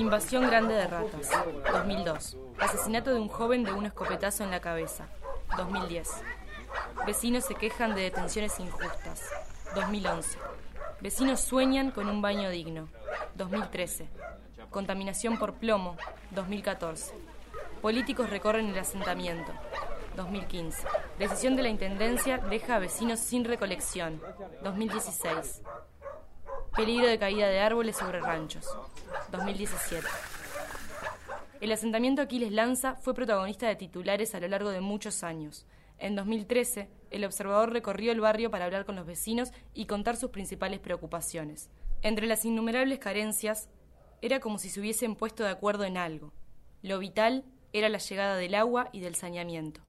[0.00, 1.28] Invasión grande de ratas.
[1.70, 2.38] 2002.
[2.58, 5.06] Asesinato de un joven de un escopetazo en la cabeza.
[5.58, 6.08] 2010.
[7.04, 9.28] Vecinos se quejan de detenciones injustas.
[9.74, 10.38] 2011.
[11.02, 12.88] Vecinos sueñan con un baño digno.
[13.34, 14.08] 2013.
[14.70, 15.98] Contaminación por plomo.
[16.30, 17.12] 2014.
[17.82, 19.52] Políticos recorren el asentamiento.
[20.16, 20.82] 2015.
[21.18, 24.22] Decisión de la Intendencia deja a vecinos sin recolección.
[24.62, 25.60] 2016.
[26.76, 28.64] Peligro de caída de árboles sobre ranchos.
[29.32, 30.06] 2017.
[31.60, 35.66] El asentamiento Aquiles Lanza fue protagonista de titulares a lo largo de muchos años.
[35.98, 40.30] En 2013, el observador recorrió el barrio para hablar con los vecinos y contar sus
[40.30, 41.68] principales preocupaciones.
[42.02, 43.68] Entre las innumerables carencias,
[44.22, 46.32] era como si se hubiesen puesto de acuerdo en algo.
[46.82, 49.82] Lo vital era la llegada del agua y del saneamiento.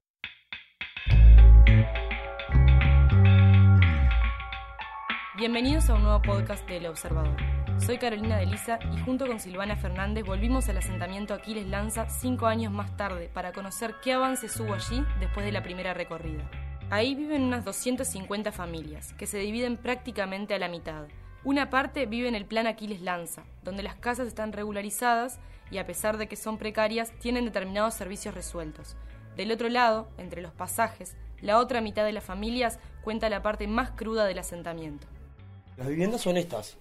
[5.41, 7.35] Bienvenidos a un nuevo podcast de El Observador.
[7.79, 12.45] Soy Carolina de Lisa y junto con Silvana Fernández volvimos al asentamiento Aquiles Lanza cinco
[12.45, 16.47] años más tarde para conocer qué avances hubo allí después de la primera recorrida.
[16.91, 21.07] Ahí viven unas 250 familias, que se dividen prácticamente a la mitad.
[21.43, 25.39] Una parte vive en el plan Aquiles Lanza, donde las casas están regularizadas
[25.71, 28.95] y a pesar de que son precarias, tienen determinados servicios resueltos.
[29.35, 33.65] Del otro lado, entre los pasajes, la otra mitad de las familias cuenta la parte
[33.65, 35.07] más cruda del asentamiento.
[35.77, 36.77] Las viviendas son estas.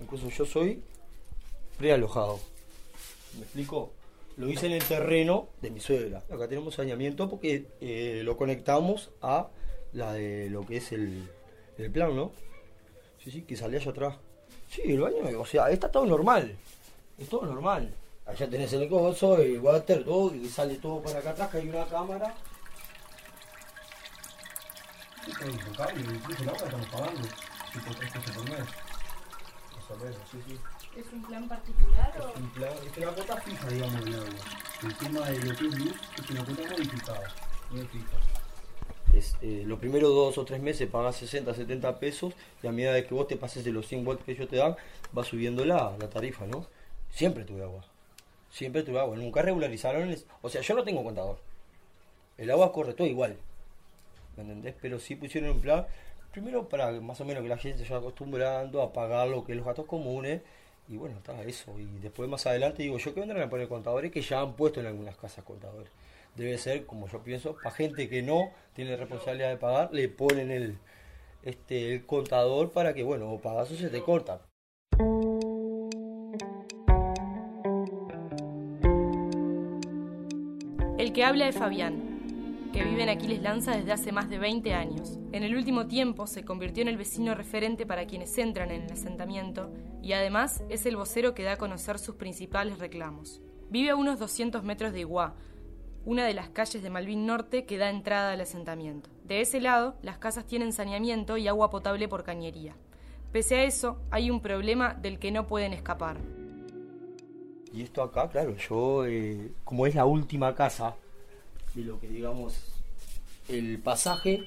[0.00, 0.82] Incluso yo soy
[1.78, 2.40] prealojado.
[3.36, 3.92] ¿Me explico?
[4.36, 6.22] Lo hice en el terreno de mi suegra.
[6.30, 9.48] Acá tenemos saneamiento porque eh, lo conectamos a
[9.92, 11.28] la de lo que es el,
[11.78, 12.32] el plan, ¿no?
[13.22, 14.16] Sí, sí, que sale allá atrás.
[14.70, 16.56] Sí, el baño, o sea, está todo normal.
[17.18, 17.94] Es todo normal.
[18.24, 21.68] Allá tenés el coso, el water, todo, y sale todo para acá atrás, que hay
[21.68, 22.34] una cámara.
[25.26, 27.28] Y todo impecable, incluso el agua estamos pagando.
[27.72, 28.58] Tipo tres pesos por mes.
[28.58, 30.58] Más o menos, sí, sí.
[30.96, 34.28] ¿Es un plan particular Es un plan, es una cuota fija, digamos, de agua.
[34.82, 37.34] El tema de lo que es luz es una cuota modificada,
[37.70, 38.16] muy fija.
[39.14, 42.92] Es, eh, los primeros dos o tres meses pagas 60, 70 pesos y a medida
[42.92, 44.76] de que vos te pases de los 100 watts que ellos te dan,
[45.16, 46.66] va subiendo la, la tarifa, ¿no?
[47.10, 47.84] Siempre tuve agua.
[48.50, 49.16] Siempre tuve agua.
[49.16, 50.10] Nunca regularizaron.
[50.10, 51.38] el- o sea, yo no tengo contador.
[52.38, 53.36] El agua corre todo igual.
[54.36, 54.74] ¿Me entendés?
[54.80, 55.86] Pero sí pusieron un plan,
[56.32, 59.52] primero para más o menos que la gente se vaya acostumbrando a pagar lo que
[59.52, 60.40] es los gastos comunes.
[60.88, 61.78] Y bueno, está eso.
[61.78, 64.80] Y después más adelante digo yo que vendrán a poner contadores que ya han puesto
[64.80, 65.92] en algunas casas contadores.
[66.34, 70.50] Debe ser, como yo pienso, para gente que no tiene responsabilidad de pagar, le ponen
[70.50, 70.78] el,
[71.42, 74.40] este, el contador para que, bueno, o pagas o se te corta.
[80.98, 82.11] El que habla es Fabián,
[82.72, 85.18] que vive en Aquiles Lanza desde hace más de 20 años.
[85.32, 88.92] En el último tiempo se convirtió en el vecino referente para quienes entran en el
[88.92, 89.70] asentamiento
[90.02, 93.42] y además es el vocero que da a conocer sus principales reclamos.
[93.68, 95.34] Vive a unos 200 metros de Iguá,
[96.06, 99.10] una de las calles de Malvin Norte que da entrada al asentamiento.
[99.24, 102.74] De ese lado, las casas tienen saneamiento y agua potable por cañería.
[103.32, 106.16] Pese a eso, hay un problema del que no pueden escapar.
[107.70, 110.96] Y esto acá, claro, yo, eh, como es la última casa
[111.74, 112.54] de lo que digamos
[113.48, 114.44] el pasaje,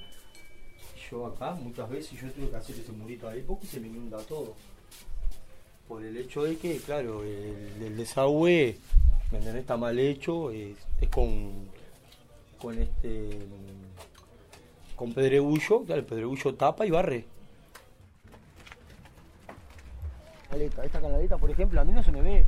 [1.09, 4.17] yo acá muchas veces yo tuve que hacer ese murito ahí porque se me inunda
[4.19, 4.55] todo.
[5.87, 8.77] Por el hecho de que, claro, el, desagüe,
[9.31, 9.61] ¿me entendés?
[9.61, 10.77] Está mal hecho, es,
[11.11, 11.69] con,
[12.59, 13.39] con este,
[14.95, 17.25] con pedregullo, claro, el pedregullo tapa y barre.
[20.83, 22.45] Esta canaleta, por ejemplo, a mí no se me ve.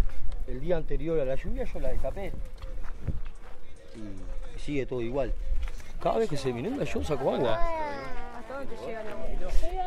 [0.47, 2.31] El día anterior a la lluvia yo la destapé.
[4.67, 5.33] Sigue todo igual.
[6.01, 7.57] Cada vez que se me inunda yo saco agua.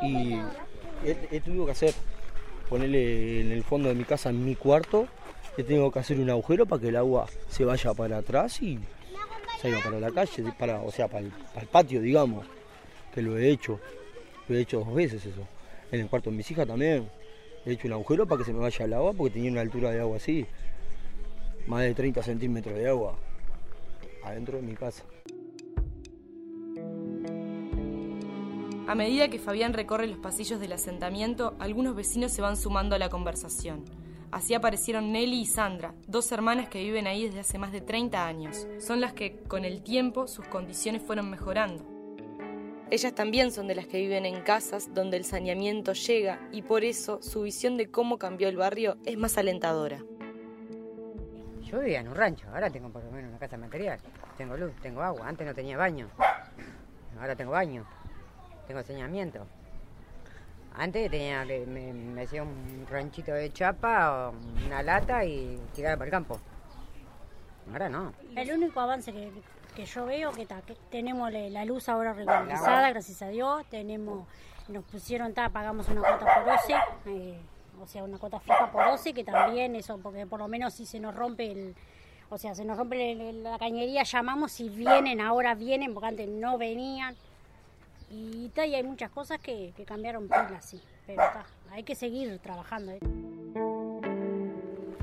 [0.02, 0.34] Y
[1.04, 1.92] he, he tenido que hacer,
[2.68, 5.06] ponerle en el fondo de mi casa, en mi cuarto,
[5.58, 8.78] he tenido que hacer un agujero para que el agua se vaya para atrás y
[9.60, 12.46] salga para la calle, para, o sea, para el, para el patio, digamos.
[13.14, 13.78] Que lo he hecho.
[14.48, 15.46] Lo he hecho dos veces eso.
[15.92, 17.06] En el cuarto de mis hijas también.
[17.66, 19.90] He hecho un agujero para que se me vaya el agua porque tenía una altura
[19.90, 20.46] de agua así.
[21.66, 23.14] Más de 30 centímetros de agua
[24.22, 25.04] adentro de mi casa.
[28.86, 32.98] A medida que Fabián recorre los pasillos del asentamiento, algunos vecinos se van sumando a
[32.98, 33.84] la conversación.
[34.32, 38.26] Así aparecieron Nelly y Sandra, dos hermanas que viven ahí desde hace más de 30
[38.26, 38.66] años.
[38.78, 41.84] Son las que, con el tiempo, sus condiciones fueron mejorando.
[42.90, 46.82] Ellas también son de las que viven en casas donde el saneamiento llega y por
[46.82, 50.02] eso su visión de cómo cambió el barrio es más alentadora.
[51.70, 54.00] Yo vivía en un rancho, ahora tengo por lo menos una casa material.
[54.36, 56.08] Tengo luz, tengo agua, antes no tenía baño.
[57.20, 57.84] Ahora tengo baño,
[58.66, 59.46] tengo saneamiento.
[60.74, 64.32] Antes tenía que, me, hacía un ranchito de chapa,
[64.66, 66.40] una lata y tiraba para el campo.
[67.70, 68.14] Ahora no.
[68.34, 69.30] El único avance que,
[69.76, 74.26] que yo veo que, que tenemos la luz ahora regularizada, gracias a Dios, tenemos,
[74.66, 76.74] nos pusieron, ta, pagamos una cuota por OCE,
[77.06, 77.40] eh,
[77.80, 80.86] o sea, una cuota fija por OCE, que también eso, porque por lo menos si
[80.86, 81.74] se nos rompe el,
[82.28, 86.58] o sea, se nos rompe la cañería, llamamos y vienen, ahora vienen, porque antes no
[86.58, 87.16] venían.
[88.10, 91.22] Y, y hay muchas cosas que, cambiaron pilas, sí, pero
[91.70, 92.92] hay que seguir trabajando.
[92.92, 93.00] ¿eh?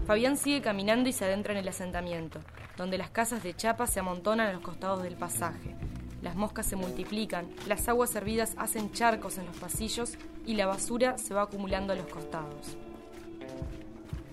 [0.06, 2.40] Fabián sigue caminando y se adentra en el asentamiento,
[2.78, 5.76] donde las casas de chapa se amontonan a los costados del pasaje.
[6.22, 11.18] Las moscas se multiplican, las aguas hervidas hacen charcos en los pasillos y la basura
[11.18, 12.76] se va acumulando a los costados.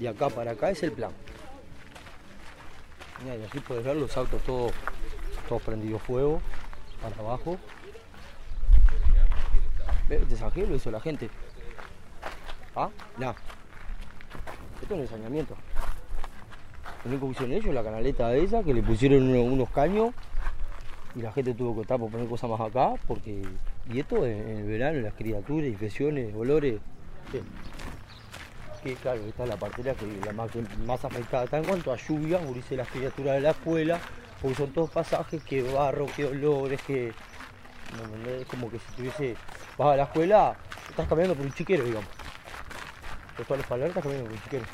[0.00, 1.12] Y acá para acá es el plan.
[3.22, 4.72] Mira, y aquí puedes ver los autos todos,
[5.48, 6.40] todos prendidos fuego
[7.02, 7.58] para abajo.
[10.08, 11.30] Este saqueo lo hizo la gente.
[12.76, 12.88] Ah,
[13.18, 13.34] no.
[14.82, 15.54] Esto es un saneamiento.
[17.04, 20.14] Lo único que hicieron ellos, la canaleta esa, que le pusieron unos, caños
[21.14, 23.42] y la gente tuvo que estar por poner cosas más acá, porque.
[23.92, 26.80] Y esto en, el verano, las criaturas, infecciones, olores.
[28.82, 30.50] Que claro, esta es la partera que la más,
[30.84, 33.98] más afectada está en cuanto a lluvia, dice las criaturas de la escuela,
[34.42, 37.08] porque son todos pasajes que barro, que olores, que.
[37.08, 39.36] Es como que si tuviese.
[39.78, 40.56] Vas a la escuela,
[40.90, 42.08] estás caminando por un chiquero, digamos.
[43.36, 44.64] Por todas las palabras estás caminando por un chiquero.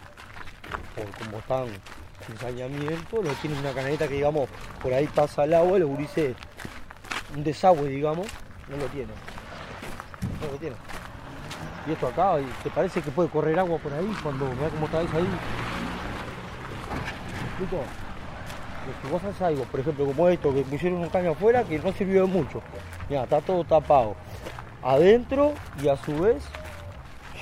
[0.95, 4.49] Por como están sin saneamiento, no tienen una canaleta que digamos
[4.83, 6.37] por ahí pasa el agua, los gurises
[7.35, 8.27] un desagüe digamos,
[8.69, 9.15] no lo tienen.
[10.41, 10.79] No lo tienen.
[11.87, 15.01] Y esto acá, ¿te parece que puede correr agua por ahí cuando vea cómo está
[15.01, 15.27] ahí?
[19.03, 21.93] Si vos haces algo, por ejemplo, como esto, que pusieron un caño afuera que no
[21.93, 22.63] sirvió de mucho.
[23.09, 24.17] Mira, está todo tapado.
[24.83, 25.53] Adentro
[25.83, 26.43] y a su vez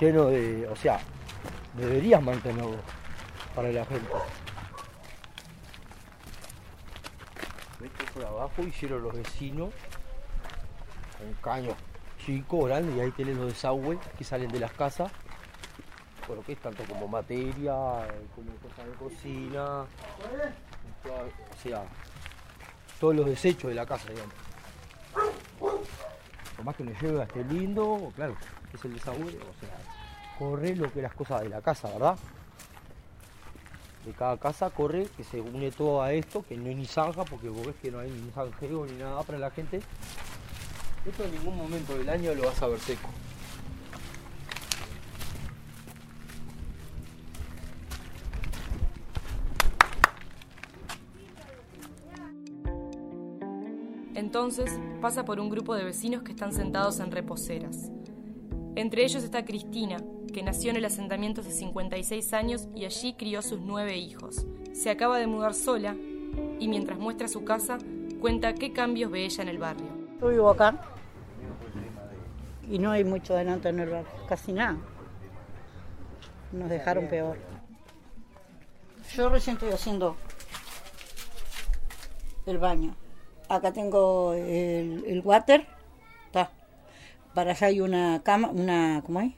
[0.00, 0.66] lleno de.
[0.68, 0.98] O sea,
[1.74, 2.76] deberías mantenerlo
[3.54, 4.08] para la gente.
[7.84, 9.72] Esto abajo hicieron los vecinos
[11.26, 11.74] un caño
[12.24, 15.10] chico, grande, y ahí tienen los desagües que salen de las casas.
[16.26, 17.72] Bueno, que es tanto como materia,
[18.34, 21.84] como cosas de cocina, o sea,
[23.00, 24.34] todos los desechos de la casa, digamos.
[25.58, 28.36] Por más que me lleve a este lindo, claro,
[28.74, 29.78] es el desagüe, o sea,
[30.38, 32.18] corre lo que las cosas de la casa, ¿verdad?
[34.04, 37.24] De cada casa corre, que se une todo a esto, que no es ni zanja,
[37.24, 39.80] porque vos ves que no hay ni zanjeo ni nada para la gente.
[41.06, 43.08] Esto en ningún momento del año lo vas a ver seco.
[54.14, 57.90] Entonces pasa por un grupo de vecinos que están sentados en reposeras.
[58.74, 59.98] Entre ellos está Cristina,
[60.32, 64.46] que nació en el asentamiento hace 56 años y allí crió sus nueve hijos.
[64.72, 65.96] Se acaba de mudar sola
[66.58, 67.78] y mientras muestra su casa,
[68.20, 69.88] cuenta qué cambios ve ella en el barrio.
[70.20, 70.80] Yo vivo acá
[72.70, 74.76] y no hay mucho adelanto en el barrio, casi nada.
[76.52, 77.38] Nos dejaron peor.
[79.14, 80.16] Yo recién estoy haciendo
[82.46, 82.94] el baño.
[83.48, 85.66] Acá tengo el, water,
[86.26, 86.50] está.
[87.34, 89.36] Para allá hay una cama, una, ¿cómo hay?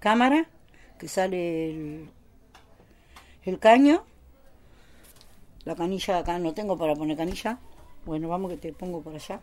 [0.00, 0.48] Cámara
[0.98, 2.08] que sale
[3.44, 4.04] el, caño.
[5.64, 7.58] La canilla acá no tengo para poner canilla.
[8.04, 9.40] Bueno, vamos que te pongo por allá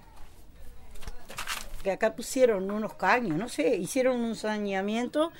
[1.84, 5.32] que acá pusieron unos caños, no sé, hicieron un saneamiento,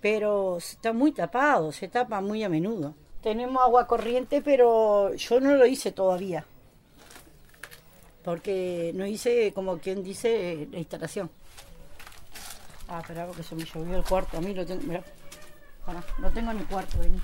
[0.00, 2.94] pero está muy tapado, se tapa muy a menudo.
[3.22, 6.46] Tenemos agua corriente, pero yo no lo hice todavía,
[8.22, 11.28] porque no hice, como quien dice, la instalación.
[12.94, 15.02] Ah, espera, que se me llovió el cuarto, a mí lo tengo, mira,
[16.18, 17.20] no tengo ni cuarto, vení.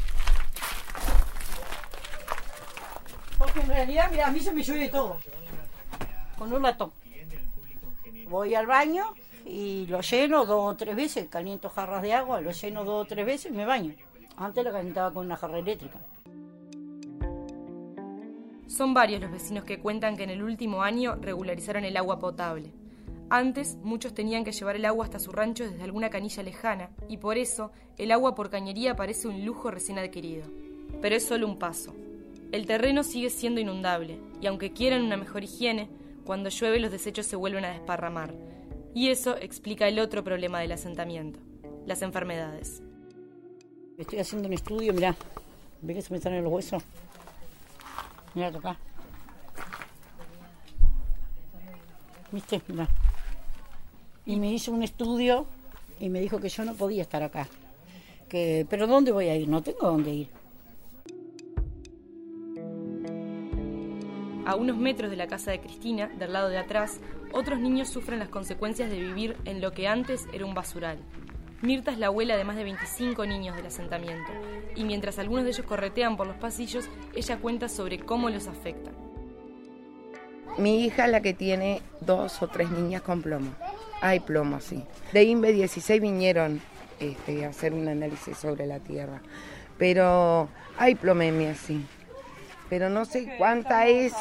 [3.38, 5.18] Porque en realidad, mira, a mí se me llueve todo,
[6.36, 6.90] con un latón
[8.30, 9.12] voy al baño
[9.44, 13.08] y lo lleno dos o tres veces, caliento jarras de agua, lo lleno dos o
[13.08, 13.92] tres veces y me baño.
[14.36, 15.98] Antes lo calentaba con una jarra eléctrica.
[18.68, 22.70] Son varios los vecinos que cuentan que en el último año regularizaron el agua potable.
[23.32, 27.18] Antes, muchos tenían que llevar el agua hasta su rancho desde alguna canilla lejana, y
[27.18, 30.44] por eso el agua por cañería parece un lujo recién adquirido.
[31.00, 31.94] Pero es solo un paso.
[32.50, 35.88] El terreno sigue siendo inundable, y aunque quieran una mejor higiene,
[36.24, 38.34] cuando llueve los desechos se vuelven a desparramar.
[38.94, 41.38] Y eso explica el otro problema del asentamiento,
[41.86, 42.82] las enfermedades.
[43.96, 45.14] Estoy haciendo un estudio, mirá.
[45.82, 46.82] ¿Ves que se me salen los huesos?
[48.34, 48.76] Mira acá.
[52.32, 52.60] ¿Viste?
[52.66, 52.88] Mirá.
[54.26, 55.46] Y me hizo un estudio
[55.98, 57.48] y me dijo que yo no podía estar acá.
[58.28, 59.48] Que, pero ¿dónde voy a ir?
[59.48, 60.28] No tengo dónde ir.
[64.46, 67.00] A unos metros de la casa de Cristina, del lado de atrás,
[67.32, 70.98] otros niños sufren las consecuencias de vivir en lo que antes era un basural.
[71.62, 74.32] Mirta es la abuela de más de 25 niños del asentamiento,
[74.74, 78.90] y mientras algunos de ellos corretean por los pasillos, ella cuenta sobre cómo los afecta.
[80.56, 83.50] Mi hija es la que tiene dos o tres niñas con plomo.
[84.00, 84.84] Hay plomo, sí.
[85.12, 86.60] De INVE 16 vinieron
[86.98, 89.20] este, a hacer un análisis sobre la tierra,
[89.78, 91.84] pero hay plomemia, sí.
[92.70, 94.14] Pero no sé cuánta es,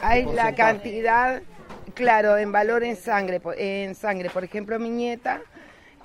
[0.00, 1.42] hay la cantidad,
[1.94, 3.40] claro, en valor en sangre.
[3.58, 5.40] En sangre, por ejemplo, mi nieta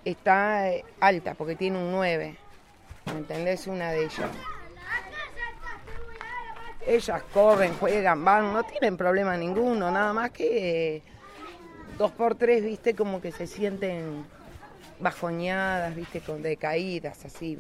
[0.04, 2.36] está eh, alta porque tiene un 9.
[3.06, 3.68] ¿Me entendés?
[3.68, 4.30] Una de ellas.
[6.86, 11.02] Ellas corren, juegan, van, no tienen problema ninguno, nada más que
[11.98, 14.26] dos por tres, viste, como que se sienten
[15.00, 17.58] bajoñadas, viste, con decaídas, así.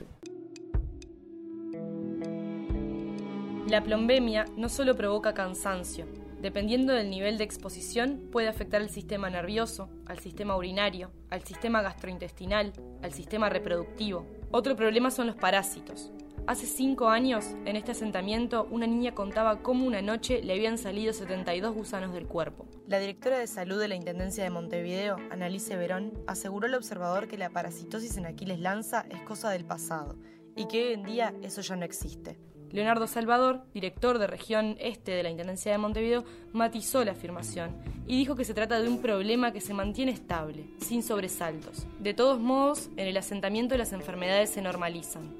[3.67, 6.05] La plombemia no solo provoca cansancio,
[6.39, 11.81] dependiendo del nivel de exposición, puede afectar al sistema nervioso, al sistema urinario, al sistema
[11.81, 14.27] gastrointestinal, al sistema reproductivo.
[14.51, 16.11] Otro problema son los parásitos.
[16.47, 21.11] Hace cinco años, en este asentamiento, una niña contaba cómo una noche le habían salido
[21.11, 22.67] 72 gusanos del cuerpo.
[22.87, 27.39] La directora de salud de la Intendencia de Montevideo, Annalise Verón, aseguró al observador que
[27.39, 30.17] la parasitosis en Aquiles Lanza es cosa del pasado
[30.55, 32.37] y que hoy en día eso ya no existe.
[32.69, 37.75] Leonardo Salvador, director de región este de la Intendencia de Montevideo, matizó la afirmación
[38.05, 41.87] y dijo que se trata de un problema que se mantiene estable, sin sobresaltos.
[41.99, 45.33] De todos modos, en el asentamiento las enfermedades se normalizan.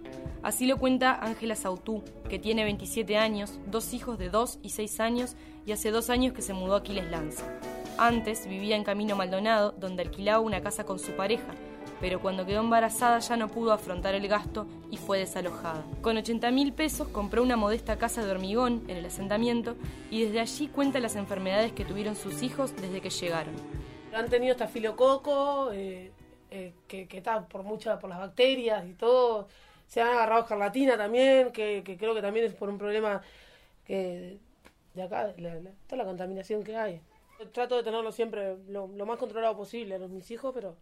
[0.46, 5.00] Así lo cuenta Ángela Sautú, que tiene 27 años, dos hijos de 2 y 6
[5.00, 5.36] años
[5.66, 7.48] y hace dos años que se mudó a Aquiles Lanza.
[7.98, 11.48] Antes vivía en Camino Maldonado, donde alquilaba una casa con su pareja,
[12.00, 15.84] pero cuando quedó embarazada ya no pudo afrontar el gasto y fue desalojada.
[16.04, 19.76] Con 80 mil pesos compró una modesta casa de hormigón en el asentamiento
[20.12, 23.56] y desde allí cuenta las enfermedades que tuvieron sus hijos desde que llegaron.
[24.14, 26.12] Han tenido estafilococo, eh,
[26.52, 29.48] eh, que, está por muchas, por las bacterias y todo.
[29.88, 33.22] Se han agarrado escarlatina también, que, creo que también es por un problema
[33.86, 34.40] que
[34.94, 35.34] de acá,
[35.88, 37.02] toda la contaminación que hay.
[37.52, 40.78] Trato de tenerlo siempre lo, lo más controlado posible a los, mis hijos, pero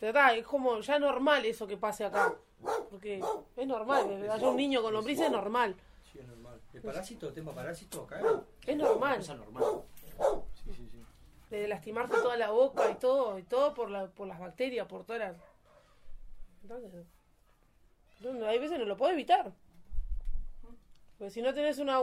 [0.00, 2.34] es como ya normal eso que pase acá.
[2.90, 3.20] Porque
[3.56, 5.76] es normal, haya un niño con lombrices es normal.
[6.12, 6.60] Sí, es normal.
[6.72, 8.20] ¿El parásito, el tema parásito acá?
[8.66, 9.20] Es normal.
[9.20, 9.64] Es normal.
[10.54, 11.04] Sí, sí, sí.
[11.50, 15.04] De lastimarse toda la boca y todo, y todo por, la, por las bacterias, por
[15.04, 15.36] todas las...
[16.62, 17.06] Entonces,
[18.46, 19.52] hay veces no lo puedo evitar.
[21.18, 21.98] Porque si no tenés una...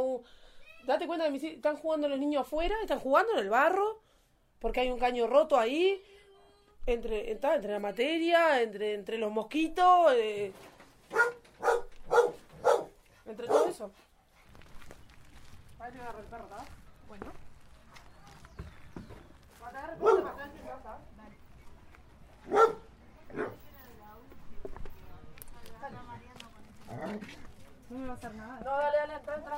[0.85, 4.01] Date cuenta que están jugando los niños afuera, están jugando en el barro,
[4.59, 6.01] porque hay un caño roto ahí,
[6.85, 10.51] entre, entre la materia, entre, entre los mosquitos, eh,
[13.25, 13.91] entre todo eso.
[17.07, 17.25] Bueno.
[27.89, 28.59] No me va a hacer nada.
[28.59, 29.57] No, dale, dale, entra, entra.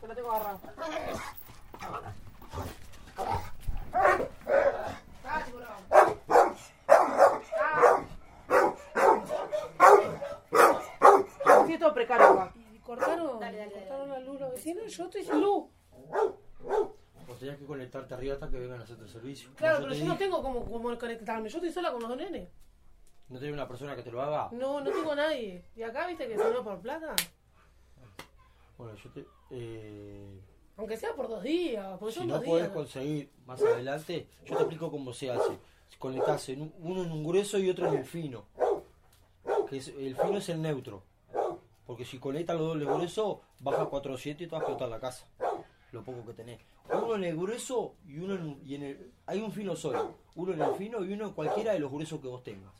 [0.00, 0.58] Que lo tengo agarrado.
[11.98, 15.66] precario Y cortaron, cortaron la luz los vecinos yo estoy sin luz.
[17.26, 19.50] Vos tenías que conectarte arriba hasta que vengan a hacerte servicio.
[19.56, 21.48] Claro, pero yo no tengo cómo, cómo conectarme.
[21.48, 22.48] Yo estoy sola con los dos nenes.
[23.28, 24.48] ¿No tenés una persona que te lo haga?
[24.52, 25.66] No, no tengo nadie.
[25.76, 27.14] Y acá, viste que se no por plata.
[28.78, 29.26] Bueno, yo te.
[29.50, 30.40] Eh...
[30.76, 31.98] Aunque sea por dos días.
[31.98, 35.58] Porque si no podés conseguir más adelante, yo te explico cómo se hace.
[35.98, 38.44] Conectás uno en un grueso y otro en el fino.
[39.68, 41.02] Que el fino es el neutro.
[41.84, 45.26] Porque si conecta los dos grueso, baja 400 y te vas a explotar la casa.
[45.90, 46.60] Lo poco que tenés.
[46.92, 49.12] Uno en el grueso y uno en, y en el.
[49.26, 50.14] Hay un fino solo.
[50.36, 52.72] Uno en el fino y uno en cualquiera de los gruesos que vos tengas.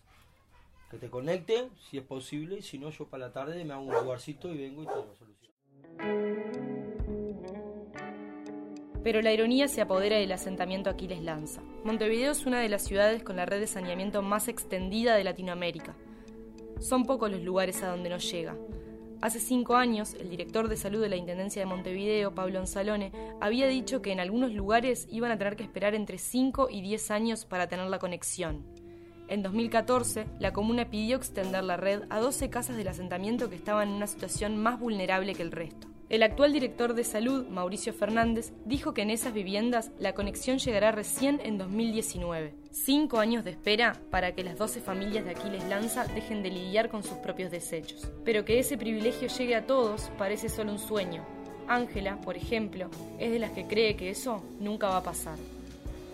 [0.91, 2.63] Que te conecten, si es posible.
[2.63, 5.15] Si no, yo para la tarde me hago un lugarcito y vengo y te lo
[5.17, 5.58] soluciono.
[9.03, 11.63] Pero la ironía se apodera del asentamiento Aquiles Lanza.
[11.85, 15.97] Montevideo es una de las ciudades con la red de saneamiento más extendida de Latinoamérica.
[16.81, 18.57] Son pocos los lugares a donde no llega.
[19.21, 23.67] Hace cinco años, el director de salud de la Intendencia de Montevideo, Pablo Anzalone, había
[23.67, 27.45] dicho que en algunos lugares iban a tener que esperar entre 5 y 10 años
[27.45, 28.65] para tener la conexión.
[29.29, 33.89] En 2014, la comuna pidió extender la red a 12 casas del asentamiento que estaban
[33.89, 35.87] en una situación más vulnerable que el resto.
[36.09, 40.93] El actual director de salud, Mauricio Fernández, dijo que en esas viviendas la conexión llegará
[40.93, 42.55] recién en 2019.
[42.71, 46.89] Cinco años de espera para que las 12 familias de Aquiles Lanza dejen de lidiar
[46.89, 48.11] con sus propios desechos.
[48.25, 51.27] Pero que ese privilegio llegue a todos parece solo un sueño.
[51.67, 55.37] Ángela, por ejemplo, es de las que cree que eso nunca va a pasar.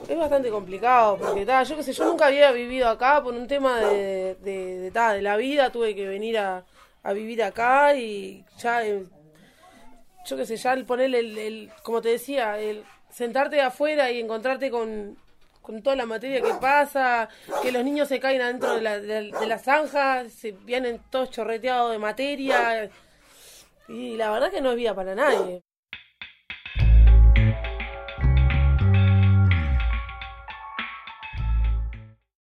[0.08, 3.46] Es bastante complicado, porque ta, yo qué sé, yo nunca había vivido acá por un
[3.49, 6.64] tema de, de, de, de la vida, tuve que venir a,
[7.02, 9.04] a vivir acá y ya, eh,
[10.26, 14.20] yo qué sé, ya el ponerle, el, el, como te decía, el sentarte afuera y
[14.20, 15.16] encontrarte con,
[15.62, 17.30] con toda la materia que pasa,
[17.62, 21.30] que los niños se caen adentro de la, de, de las zanjas, se vienen todos
[21.30, 22.90] chorreteados de materia.
[23.88, 25.63] Y la verdad que no es vida para nadie.